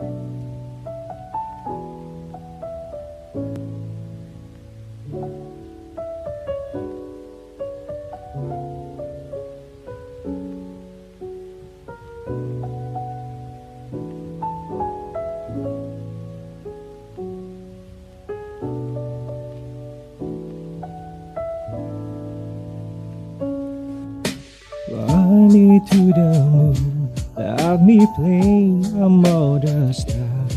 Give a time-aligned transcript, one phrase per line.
[0.00, 0.16] Running
[25.86, 26.89] to the moon.
[27.40, 28.68] Let me play
[29.00, 30.56] a the stars.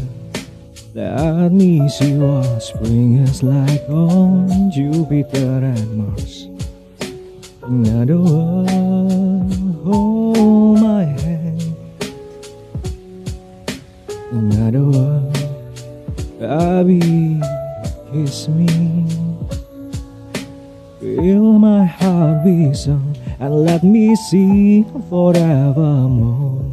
[0.94, 6.50] Let me see what spring is like on Jupiter and Mars.
[7.62, 9.54] Another world,
[9.86, 11.64] hold my hand.
[14.34, 15.32] Another world,
[16.38, 17.40] baby,
[18.12, 18.68] kiss me.
[21.00, 26.64] Fill my heart with song and let me sing forevermore.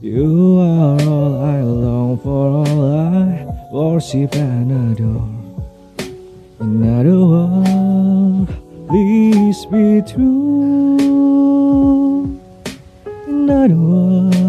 [0.00, 5.28] You are all I long for, all I worship and adore.
[6.60, 8.48] Another world,
[8.88, 10.94] please be true.
[13.26, 14.43] Another world,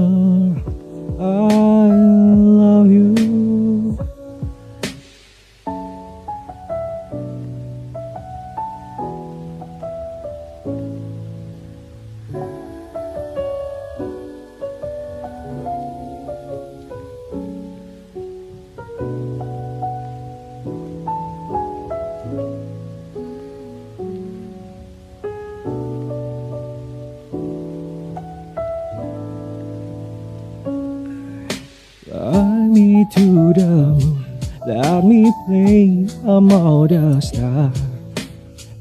[32.26, 34.26] Fly me to the moon,
[34.66, 37.78] let me play among the stars.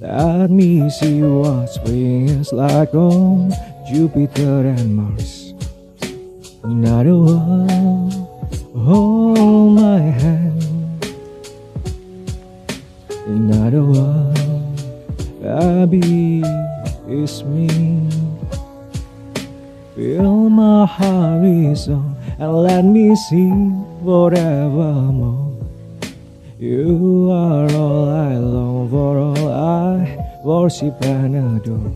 [0.01, 3.53] Let me see what spring is like on
[3.87, 5.53] Jupiter and Mars.
[6.63, 8.15] Another world,
[8.73, 11.05] hold my hand.
[13.27, 14.81] Another world,
[15.43, 16.41] baby,
[17.07, 17.69] it's me.
[19.95, 25.55] Feel my song and let me sing forevermore.
[26.59, 31.93] You are all I long for, all I worship and adore.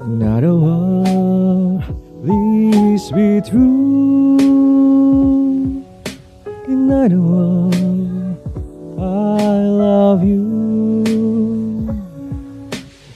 [0.00, 1.82] Another world,
[2.24, 4.36] please be true.
[6.66, 7.74] Another world,
[8.98, 10.44] I love you.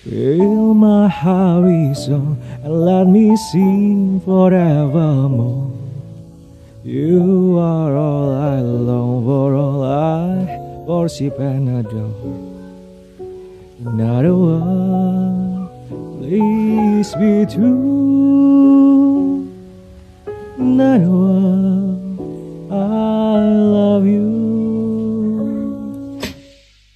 [0.05, 2.38] Fill my heart with song
[2.69, 5.73] let me sing forevermore.
[6.85, 12.49] You are all I long for, all I worship and adore.
[13.81, 15.69] Not a one,
[16.19, 17.79] please be true.
[20.27, 21.48] I love you.